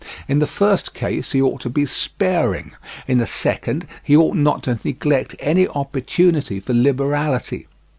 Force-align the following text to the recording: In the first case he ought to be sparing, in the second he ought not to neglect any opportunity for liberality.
In 0.27 0.39
the 0.39 0.47
first 0.47 0.95
case 0.95 1.33
he 1.33 1.39
ought 1.43 1.61
to 1.61 1.69
be 1.69 1.85
sparing, 1.85 2.71
in 3.07 3.19
the 3.19 3.27
second 3.27 3.85
he 4.01 4.15
ought 4.17 4.35
not 4.35 4.63
to 4.63 4.79
neglect 4.83 5.35
any 5.39 5.67
opportunity 5.67 6.59
for 6.59 6.73
liberality. 6.73 7.67